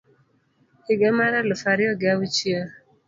higa 0.85 1.09
mar 1.17 1.31
aluf 1.41 1.61
ariyo 1.71 1.93
gi 1.99 2.07
auchiel 2.13 2.67